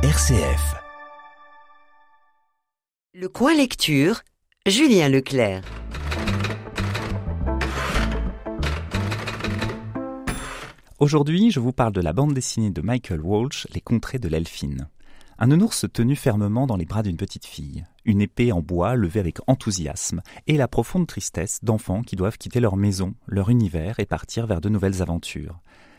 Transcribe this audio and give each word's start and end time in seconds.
RCF. 0.00 0.76
Le 3.14 3.28
coin 3.28 3.52
lecture, 3.52 4.20
Julien 4.64 5.08
Leclerc. 5.08 5.64
Aujourd'hui, 11.00 11.50
je 11.50 11.58
vous 11.58 11.72
parle 11.72 11.92
de 11.92 12.00
la 12.00 12.12
bande 12.12 12.32
dessinée 12.32 12.70
de 12.70 12.80
Michael 12.80 13.20
Walsh, 13.20 13.66
Les 13.74 13.80
Contrées 13.80 14.20
de 14.20 14.28
l'Elfine. 14.28 14.88
Un 15.36 15.48
nounours 15.48 15.84
tenu 15.92 16.14
fermement 16.14 16.68
dans 16.68 16.76
les 16.76 16.86
bras 16.86 17.02
d'une 17.02 17.16
petite 17.16 17.46
fille, 17.46 17.84
une 18.04 18.20
épée 18.20 18.52
en 18.52 18.60
bois 18.60 18.94
levée 18.94 19.18
avec 19.18 19.38
enthousiasme, 19.48 20.22
et 20.46 20.56
la 20.56 20.68
profonde 20.68 21.08
tristesse 21.08 21.58
d'enfants 21.64 22.02
qui 22.02 22.14
doivent 22.14 22.38
quitter 22.38 22.60
leur 22.60 22.76
maison, 22.76 23.14
leur 23.26 23.50
univers 23.50 23.98
et 23.98 24.06
partir 24.06 24.46
vers 24.46 24.60
de 24.60 24.68
nouvelles 24.68 25.02
aventures. 25.02 25.58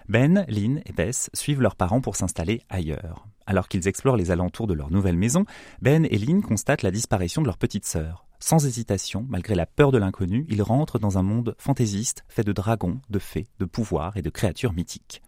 Ben, 0.09 0.43
Lynn 0.49 0.81
et 0.87 0.91
Bess 0.91 1.29
suivent 1.35 1.61
leurs 1.61 1.75
parents 1.75 2.01
pour 2.01 2.15
s'installer 2.15 2.63
ailleurs. 2.67 3.27
Alors 3.45 3.67
qu'ils 3.67 3.87
explorent 3.87 4.17
les 4.17 4.31
alentours 4.31 4.65
de 4.65 4.73
leur 4.73 4.89
nouvelle 4.89 5.15
maison, 5.15 5.45
Ben 5.83 6.03
et 6.09 6.17
Lynn 6.17 6.41
constatent 6.41 6.81
la 6.81 6.89
disparition 6.89 7.43
de 7.43 7.45
leur 7.45 7.59
petite 7.59 7.85
sœur. 7.85 8.25
Sans 8.39 8.65
hésitation, 8.65 9.27
malgré 9.29 9.53
la 9.53 9.67
peur 9.67 9.91
de 9.91 9.99
l'inconnu, 9.99 10.47
ils 10.49 10.63
rentrent 10.63 10.97
dans 10.97 11.19
un 11.19 11.21
monde 11.21 11.53
fantaisiste 11.59 12.23
fait 12.27 12.43
de 12.43 12.53
dragons, 12.53 12.99
de 13.11 13.19
fées, 13.19 13.45
de 13.59 13.65
pouvoirs 13.65 14.17
et 14.17 14.23
de 14.23 14.31
créatures 14.31 14.73
mythiques. 14.73 15.21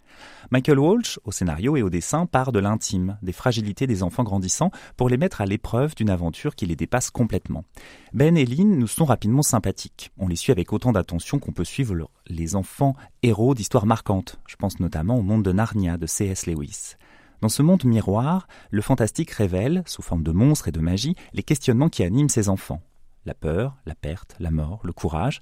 Michael 0.49 0.79
Walsh, 0.79 1.19
au 1.23 1.31
scénario 1.31 1.77
et 1.77 1.81
au 1.81 1.89
dessin, 1.89 2.25
part 2.25 2.51
de 2.51 2.59
l'intime, 2.59 3.17
des 3.21 3.31
fragilités 3.31 3.87
des 3.87 4.03
enfants 4.03 4.23
grandissants 4.23 4.71
pour 4.97 5.09
les 5.09 5.17
mettre 5.17 5.41
à 5.41 5.45
l'épreuve 5.45 5.95
d'une 5.95 6.09
aventure 6.09 6.55
qui 6.55 6.65
les 6.65 6.75
dépasse 6.75 7.09
complètement. 7.09 7.63
Ben 8.13 8.35
et 8.35 8.45
Lynn 8.45 8.77
nous 8.77 8.87
sont 8.87 9.05
rapidement 9.05 9.43
sympathiques. 9.43 10.11
On 10.17 10.27
les 10.27 10.35
suit 10.35 10.51
avec 10.51 10.73
autant 10.73 10.91
d'attention 10.91 11.39
qu'on 11.39 11.53
peut 11.53 11.63
suivre 11.63 12.09
les 12.27 12.55
enfants 12.55 12.95
héros 13.23 13.55
d'histoires 13.55 13.85
marquantes. 13.85 14.39
Je 14.47 14.55
pense 14.55 14.79
notamment 14.79 15.17
au 15.17 15.21
monde 15.21 15.43
de 15.43 15.51
Narnia 15.51 15.97
de 15.97 16.07
C.S. 16.07 16.47
Lewis. 16.47 16.95
Dans 17.41 17.49
ce 17.49 17.63
monde 17.63 17.85
miroir, 17.85 18.47
le 18.69 18.81
fantastique 18.81 19.31
révèle, 19.31 19.83
sous 19.85 20.01
forme 20.01 20.23
de 20.23 20.31
monstres 20.31 20.67
et 20.67 20.71
de 20.71 20.79
magie, 20.79 21.15
les 21.33 21.43
questionnements 21.43 21.89
qui 21.89 22.03
animent 22.03 22.29
ces 22.29 22.49
enfants 22.49 22.81
la 23.25 23.33
peur, 23.33 23.77
la 23.85 23.95
perte, 23.95 24.35
la 24.39 24.51
mort, 24.51 24.79
le 24.83 24.93
courage. 24.93 25.39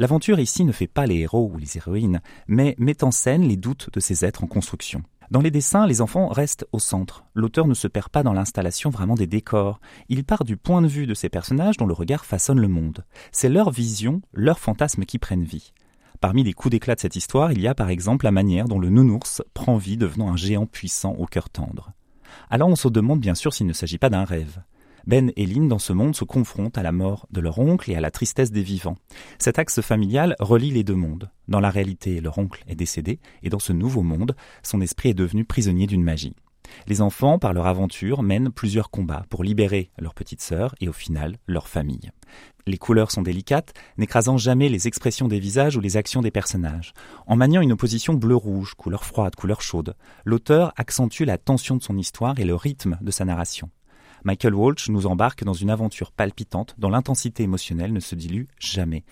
L'aventure 0.00 0.38
ici 0.38 0.64
ne 0.64 0.70
fait 0.70 0.86
pas 0.86 1.06
les 1.06 1.16
héros 1.16 1.50
ou 1.52 1.58
les 1.58 1.76
héroïnes, 1.76 2.20
mais 2.46 2.76
met 2.78 3.02
en 3.02 3.10
scène 3.10 3.42
les 3.42 3.56
doutes 3.56 3.90
de 3.92 3.98
ces 3.98 4.24
êtres 4.24 4.44
en 4.44 4.46
construction. 4.46 5.02
Dans 5.32 5.40
les 5.40 5.50
dessins, 5.50 5.88
les 5.88 6.00
enfants 6.00 6.28
restent 6.28 6.66
au 6.70 6.78
centre. 6.78 7.24
L'auteur 7.34 7.66
ne 7.66 7.74
se 7.74 7.88
perd 7.88 8.08
pas 8.08 8.22
dans 8.22 8.32
l'installation 8.32 8.90
vraiment 8.90 9.16
des 9.16 9.26
décors. 9.26 9.80
Il 10.08 10.24
part 10.24 10.44
du 10.44 10.56
point 10.56 10.82
de 10.82 10.86
vue 10.86 11.08
de 11.08 11.14
ces 11.14 11.28
personnages 11.28 11.76
dont 11.78 11.86
le 11.86 11.94
regard 11.94 12.24
façonne 12.24 12.60
le 12.60 12.68
monde. 12.68 13.04
C'est 13.32 13.48
leur 13.48 13.70
vision, 13.70 14.22
leur 14.32 14.60
fantasme 14.60 15.04
qui 15.04 15.18
prennent 15.18 15.42
vie. 15.42 15.72
Parmi 16.20 16.44
les 16.44 16.52
coups 16.52 16.70
d'éclat 16.70 16.94
de 16.94 17.00
cette 17.00 17.16
histoire, 17.16 17.50
il 17.50 17.60
y 17.60 17.66
a 17.66 17.74
par 17.74 17.90
exemple 17.90 18.24
la 18.24 18.30
manière 18.30 18.68
dont 18.68 18.78
le 18.78 18.90
nounours 18.90 19.42
prend 19.52 19.78
vie 19.78 19.96
devenant 19.96 20.30
un 20.30 20.36
géant 20.36 20.66
puissant 20.66 21.14
au 21.18 21.26
cœur 21.26 21.50
tendre. 21.50 21.92
Alors 22.50 22.68
on 22.68 22.76
se 22.76 22.88
demande 22.88 23.20
bien 23.20 23.34
sûr 23.34 23.52
s'il 23.52 23.66
ne 23.66 23.72
s'agit 23.72 23.98
pas 23.98 24.10
d'un 24.10 24.24
rêve. 24.24 24.60
Ben 25.06 25.32
et 25.36 25.46
Lynn, 25.46 25.68
dans 25.68 25.78
ce 25.78 25.92
monde, 25.92 26.16
se 26.16 26.24
confrontent 26.24 26.78
à 26.78 26.82
la 26.82 26.92
mort 26.92 27.26
de 27.30 27.40
leur 27.40 27.58
oncle 27.58 27.90
et 27.90 27.96
à 27.96 28.00
la 28.00 28.10
tristesse 28.10 28.50
des 28.50 28.62
vivants. 28.62 28.96
Cet 29.38 29.58
axe 29.58 29.80
familial 29.80 30.36
relie 30.40 30.70
les 30.70 30.84
deux 30.84 30.94
mondes. 30.94 31.30
Dans 31.48 31.60
la 31.60 31.70
réalité, 31.70 32.20
leur 32.20 32.38
oncle 32.38 32.62
est 32.66 32.74
décédé, 32.74 33.20
et 33.42 33.50
dans 33.50 33.58
ce 33.58 33.72
nouveau 33.72 34.02
monde, 34.02 34.34
son 34.62 34.80
esprit 34.80 35.10
est 35.10 35.14
devenu 35.14 35.44
prisonnier 35.44 35.86
d'une 35.86 36.02
magie. 36.02 36.34
Les 36.86 37.00
enfants, 37.00 37.38
par 37.38 37.52
leur 37.52 37.66
aventure, 37.66 38.22
mènent 38.22 38.50
plusieurs 38.50 38.90
combats 38.90 39.24
pour 39.30 39.44
libérer 39.44 39.90
leur 39.98 40.14
petite 40.14 40.42
sœur 40.42 40.74
et 40.80 40.88
au 40.88 40.92
final 40.92 41.36
leur 41.46 41.68
famille. 41.68 42.10
Les 42.66 42.76
couleurs 42.76 43.10
sont 43.10 43.22
délicates, 43.22 43.72
n'écrasant 43.96 44.36
jamais 44.36 44.68
les 44.68 44.86
expressions 44.86 45.28
des 45.28 45.38
visages 45.38 45.76
ou 45.76 45.80
les 45.80 45.96
actions 45.96 46.20
des 46.20 46.30
personnages. 46.30 46.92
En 47.26 47.36
maniant 47.36 47.62
une 47.62 47.72
opposition 47.72 48.12
bleu-rouge, 48.12 48.74
couleur 48.74 49.04
froide, 49.06 49.34
couleur 49.36 49.62
chaude, 49.62 49.96
l'auteur 50.26 50.74
accentue 50.76 51.22
la 51.22 51.38
tension 51.38 51.76
de 51.76 51.82
son 51.82 51.96
histoire 51.96 52.38
et 52.38 52.44
le 52.44 52.54
rythme 52.54 52.98
de 53.00 53.10
sa 53.10 53.24
narration. 53.24 53.70
Michael 54.24 54.54
Walsh 54.54 54.88
nous 54.88 55.06
embarque 55.06 55.44
dans 55.44 55.52
une 55.52 55.70
aventure 55.70 56.12
palpitante 56.12 56.74
dont 56.78 56.90
l'intensité 56.90 57.42
émotionnelle 57.42 57.92
ne 57.92 58.00
se 58.00 58.14
dilue 58.14 58.46
jamais. 58.58 59.04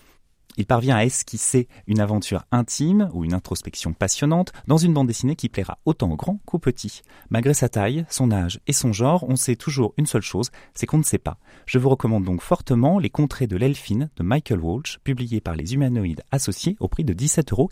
Il 0.57 0.65
parvient 0.65 0.95
à 0.95 1.05
esquisser 1.05 1.67
une 1.85 1.99
aventure 1.99 2.43
intime 2.51 3.09
ou 3.13 3.23
une 3.23 3.35
introspection 3.35 3.93
passionnante 3.93 4.51
dans 4.65 4.77
une 4.77 4.93
bande 4.93 5.07
dessinée 5.07 5.35
qui 5.35 5.49
plaira 5.49 5.77
autant 5.85 6.09
aux 6.09 6.15
grands 6.15 6.39
qu'aux 6.45 6.57
petits. 6.57 7.01
Malgré 7.29 7.53
sa 7.53 7.69
taille, 7.69 8.05
son 8.09 8.31
âge 8.31 8.59
et 8.65 8.73
son 8.73 8.91
genre, 8.91 9.23
on 9.29 9.35
sait 9.35 9.55
toujours 9.55 9.93
une 9.97 10.07
seule 10.07 10.23
chose, 10.23 10.49
c'est 10.73 10.87
qu'on 10.87 10.97
ne 10.97 11.03
sait 11.03 11.19
pas. 11.19 11.37
Je 11.67 11.77
vous 11.77 11.89
recommande 11.89 12.23
donc 12.23 12.41
fortement 12.41 12.97
Les 12.97 13.11
Contrées 13.11 13.47
de 13.47 13.55
l'Elfine 13.55 14.09
de 14.15 14.23
Michael 14.23 14.59
Walsh, 14.59 14.97
publié 15.03 15.41
par 15.41 15.55
les 15.55 15.75
Humanoïdes 15.75 16.23
Associés 16.31 16.75
au 16.79 16.87
prix 16.87 17.03
de 17.03 17.13
17,99 17.13 17.51
euros. 17.51 17.69